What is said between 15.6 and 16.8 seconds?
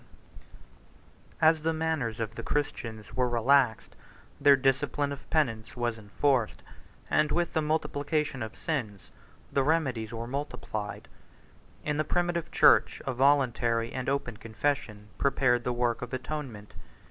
the work of atonement.